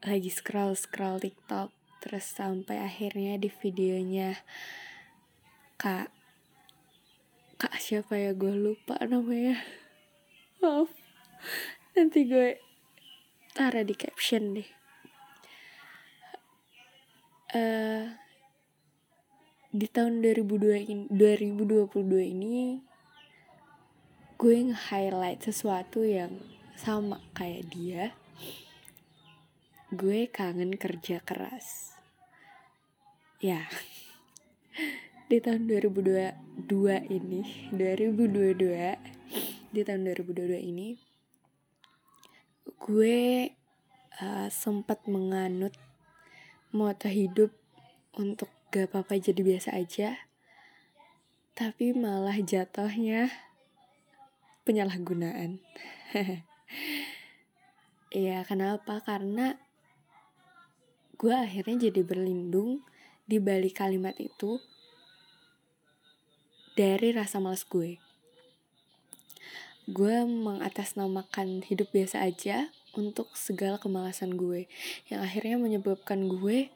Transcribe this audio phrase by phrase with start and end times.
[0.00, 1.68] lagi scroll-scroll TikTok
[2.00, 4.40] Terus sampai akhirnya di videonya
[5.76, 6.08] Kak
[7.60, 8.32] Kak siapa ya?
[8.32, 9.81] Gue lupa namanya
[10.62, 10.94] maaf.
[11.98, 12.62] Nanti gue
[13.50, 14.70] taruh di caption deh.
[17.52, 18.14] Uh,
[19.74, 22.80] di tahun 2002 ini 2022 ini
[24.38, 26.38] gue nge-highlight sesuatu yang
[26.78, 28.04] sama kayak dia.
[29.90, 31.98] Gue kangen kerja keras.
[33.42, 33.66] Ya.
[35.28, 36.36] Di tahun 2022
[37.08, 39.21] ini 2022
[39.72, 41.00] di tahun 2022 ini
[42.78, 43.50] gue
[44.20, 45.72] uh, sempat menganut
[46.76, 47.50] moto hidup
[48.14, 50.16] untuk gak apa-apa jadi biasa aja
[51.52, 53.28] tapi malah jatuhnya
[54.66, 55.60] penyalahgunaan.
[58.12, 59.00] Ya kenapa?
[59.00, 59.56] Karena
[61.16, 62.84] gue akhirnya jadi berlindung
[63.24, 64.60] di balik kalimat itu
[66.76, 67.96] dari rasa males gue
[69.90, 74.70] gue mengatasnamakan hidup biasa aja untuk segala kemalasan gue.
[75.10, 76.70] Yang akhirnya menyebabkan gue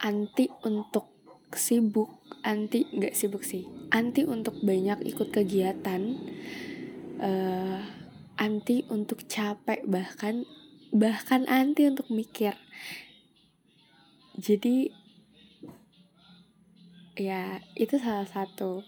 [0.00, 1.16] anti untuk
[1.56, 2.10] sibuk
[2.42, 6.02] anti nggak sibuk sih anti untuk banyak ikut kegiatan
[7.22, 7.80] uh,
[8.36, 10.44] anti untuk capek bahkan
[10.92, 12.52] bahkan anti untuk mikir.
[14.36, 14.92] Jadi
[17.16, 18.84] ya itu salah satu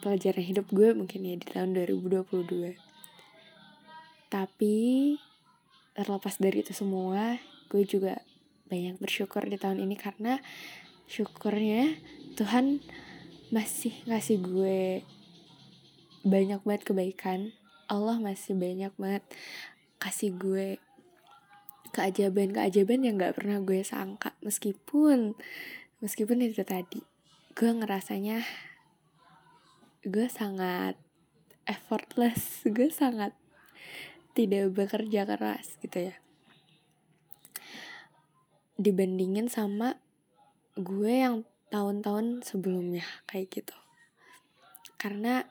[0.00, 2.87] pelajaran hidup gue mungkin ya di tahun 2022
[4.28, 5.16] tapi
[5.96, 7.36] terlepas dari itu semua,
[7.72, 8.20] gue juga
[8.68, 10.38] banyak bersyukur di tahun ini karena
[11.08, 11.96] syukurnya
[12.36, 12.84] Tuhan
[13.48, 14.80] masih ngasih gue
[16.22, 17.56] banyak banget kebaikan.
[17.88, 19.24] Allah masih banyak banget
[19.98, 20.76] kasih gue
[21.90, 25.34] keajaiban-keajaiban yang gak pernah gue sangka meskipun
[26.04, 27.00] meskipun itu tadi
[27.56, 28.44] gue ngerasanya
[30.06, 30.94] gue sangat
[31.66, 33.34] effortless gue sangat
[34.38, 36.16] tidak bekerja keras gitu ya.
[38.78, 39.98] Dibandingin sama
[40.78, 41.42] gue yang
[41.74, 43.74] tahun-tahun sebelumnya kayak gitu.
[44.94, 45.42] Karena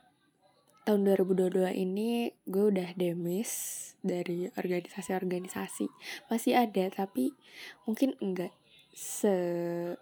[0.87, 3.51] tahun 2022 ini gue udah demis
[3.99, 5.91] dari organisasi-organisasi.
[6.31, 7.35] Masih ada tapi
[7.83, 8.55] mungkin enggak
[8.95, 9.99] sebanyak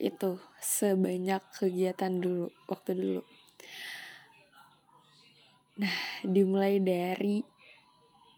[0.00, 3.20] itu sebanyak kegiatan dulu waktu dulu.
[5.84, 7.44] Nah dimulai dari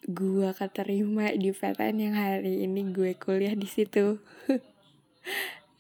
[0.07, 4.23] gue keterima di PTN yang hari ini gue kuliah di situ.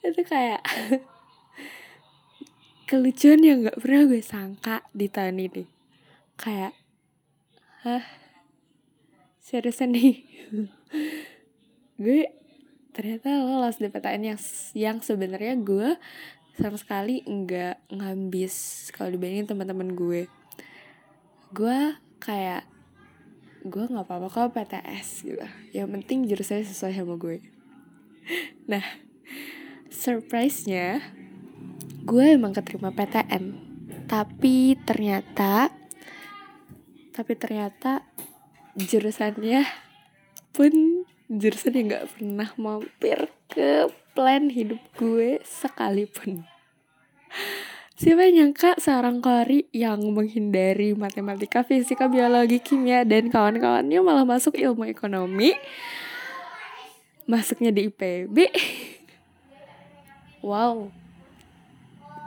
[0.03, 0.67] Itu kayak
[2.91, 5.65] kelucuan yang nggak pernah gue sangka di tahun ini.
[6.35, 6.75] Kayak
[7.87, 8.03] hah?
[9.39, 10.27] Seriusan nih?
[12.03, 12.29] Gue
[12.91, 14.41] ternyata lolos di PTN yang
[14.75, 15.97] yang sebenarnya gue
[16.59, 20.27] sama sekali nggak ngambis kalau dibandingin teman-teman gue.
[21.55, 22.76] Gue kayak
[23.69, 25.47] gue nggak apa-apa kok PTS gitu.
[25.75, 27.39] Yang penting jurusannya sesuai sama gue.
[28.67, 28.83] Nah
[29.87, 30.99] surprise-nya
[32.07, 33.59] gue emang keterima PTN
[34.07, 35.71] tapi ternyata
[37.11, 38.07] tapi ternyata
[38.79, 39.67] jurusannya
[40.55, 46.47] pun jurusan yang nggak pernah mampir ke plan hidup gue sekalipun
[47.97, 54.53] Siapa yang nyangka seorang Kori yang menghindari matematika, fisika, biologi, kimia, dan kawan-kawannya malah masuk
[54.53, 55.57] ilmu ekonomi.
[57.25, 58.37] Masuknya di IPB.
[60.47, 60.95] Wow.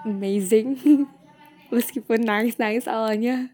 [0.03, 0.75] Amazing.
[1.72, 3.53] Meskipun nangis-nangis awalnya,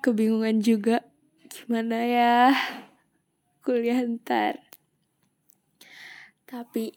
[0.00, 1.04] kebingungan juga.
[1.52, 2.54] Gimana ya
[3.60, 4.62] kuliah ntar.
[6.48, 6.96] Tapi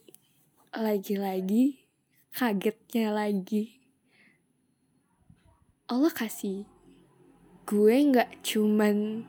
[0.71, 1.83] lagi-lagi
[2.31, 3.78] kagetnya lagi
[5.89, 6.69] Allah kasih.
[7.65, 9.25] Gue nggak cuman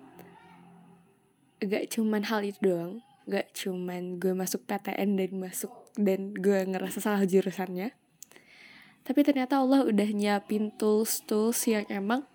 [1.57, 3.01] nggak cuman hal itu doang.
[3.25, 7.97] Nggak cuman gue masuk PTN dan masuk dan gue ngerasa salah jurusannya.
[9.09, 12.29] Tapi ternyata Allah udah nyiapin tools tools yang emang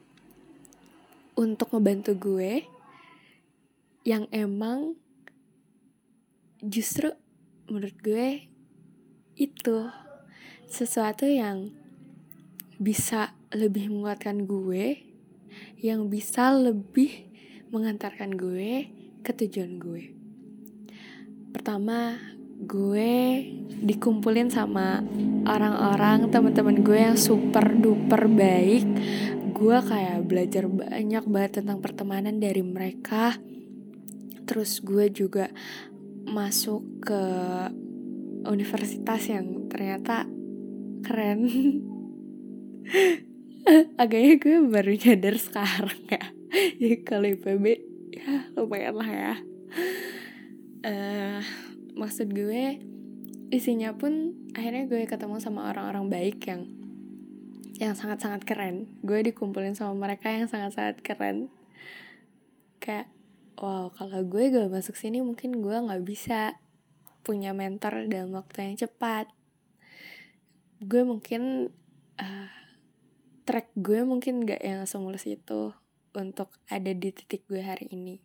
[1.38, 2.66] untuk ngebantu gue
[4.10, 4.98] yang emang
[6.66, 7.13] justru
[7.69, 8.50] menurut gue
[9.38, 9.78] itu
[10.66, 11.84] sesuatu yang
[12.75, 15.00] bisa lebih menguatkan gue
[15.80, 17.31] yang bisa lebih
[17.72, 18.92] mengantarkan gue
[19.24, 20.04] ke tujuan gue.
[21.56, 22.19] Pertama
[22.56, 23.44] gue
[23.83, 25.04] dikumpulin sama
[25.44, 28.86] orang-orang teman-teman gue yang super duper baik.
[29.56, 33.39] Gue kayak belajar banyak banget tentang pertemanan dari mereka.
[34.45, 35.48] Terus gue juga
[36.28, 37.21] masuk ke
[38.45, 40.28] universitas yang ternyata
[41.06, 41.39] keren
[44.01, 46.23] agaknya gue baru nyadar sekarang ya.
[46.79, 47.83] Ya kalau IPB
[48.15, 49.33] ya lumayan lah ya.
[50.85, 51.43] Uh,
[51.99, 52.79] maksud gue
[53.51, 56.71] isinya pun akhirnya gue ketemu sama orang-orang baik yang
[57.75, 58.87] yang sangat-sangat keren.
[59.03, 61.51] Gue dikumpulin sama mereka yang sangat-sangat keren.
[62.79, 63.11] Kayak
[63.59, 66.55] wow kalau gue gak masuk sini mungkin gue nggak bisa
[67.25, 69.27] punya mentor dalam waktu yang cepat.
[70.79, 71.67] Gue mungkin
[72.15, 72.64] uh,
[73.45, 75.71] track gue mungkin gak yang semulus itu
[76.18, 78.18] untuk ada di titik gue hari ini.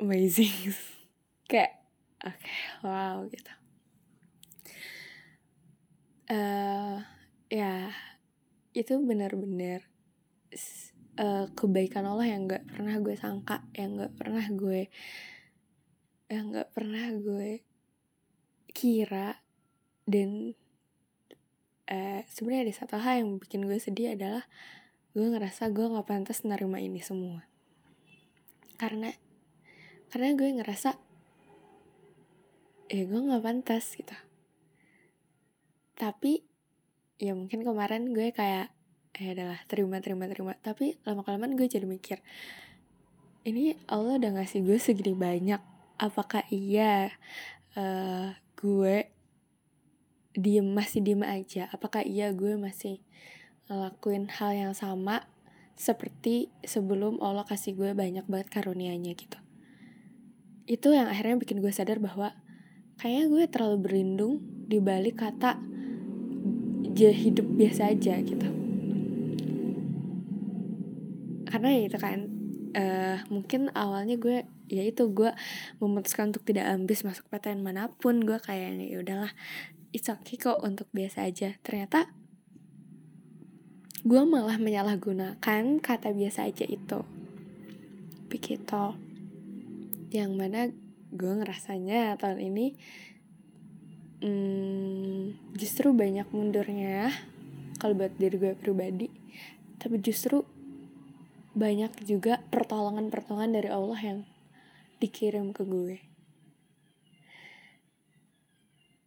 [0.00, 0.72] Amazing.
[1.50, 1.82] Kayak
[2.22, 3.52] oke okay, wow gitu.
[6.30, 7.02] Uh,
[7.50, 7.90] ya
[8.70, 9.82] itu benar-benar
[11.18, 14.86] uh, kebaikan Allah yang nggak pernah gue sangka yang nggak pernah gue
[16.30, 17.66] yang nggak pernah gue
[18.70, 19.42] kira
[20.06, 20.54] dan
[21.90, 24.46] uh, sebenarnya ada satu hal yang bikin gue sedih adalah
[25.10, 27.44] gue ngerasa gue nggak pantas nerima ini semua.
[28.78, 29.10] Karena
[30.10, 30.96] karena gue ngerasa
[32.90, 34.16] ya gue nggak pantas gitu.
[35.98, 36.46] Tapi
[37.20, 38.72] ya mungkin kemarin gue kayak
[39.20, 40.54] ya adalah terima terima terima.
[40.62, 42.22] Tapi lama kelamaan gue jadi mikir
[43.44, 45.60] ini Allah udah ngasih gue segini banyak.
[46.00, 47.12] Apakah iya
[47.76, 49.09] uh, gue
[50.40, 51.68] diem masih diem aja.
[51.68, 53.04] Apakah iya gue masih
[53.68, 55.28] ngelakuin hal yang sama
[55.76, 59.36] seperti sebelum Allah kasih gue banyak banget karunianya gitu?
[60.64, 62.32] Itu yang akhirnya bikin gue sadar bahwa
[62.96, 65.60] kayaknya gue terlalu berlindung di balik kata
[66.90, 68.48] dia hidup biasa aja gitu.
[71.50, 72.18] Karena ya itu kan
[72.74, 75.34] uh, mungkin awalnya gue ya itu gue
[75.82, 78.22] memutuskan untuk tidak ambis masuk PTN mana pun.
[78.22, 79.32] Gue kayaknya ya udahlah
[79.90, 81.58] it's okay kok untuk biasa aja.
[81.66, 82.06] Ternyata
[84.06, 87.02] gue malah menyalahgunakan kata biasa aja itu.
[88.30, 88.84] Begitu.
[90.14, 90.60] Yang mana
[91.10, 92.66] gue ngerasanya tahun ini
[94.22, 97.10] hmm, justru banyak mundurnya
[97.82, 99.10] kalau buat diri gue pribadi.
[99.80, 100.46] Tapi justru
[101.50, 104.20] banyak juga pertolongan-pertolongan dari Allah yang
[105.00, 105.98] dikirim ke gue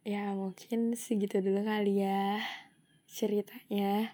[0.04, 2.44] ya mungkin segitu dulu kali ya
[3.08, 4.12] ceritanya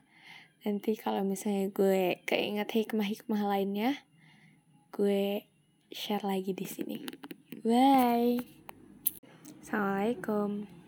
[0.63, 3.97] nanti kalau misalnya gue keinget hikmah-hikmah lainnya
[4.95, 5.49] gue
[5.91, 6.99] share lagi di sini.
[7.67, 8.43] Bye.
[9.61, 10.80] Assalamualaikum.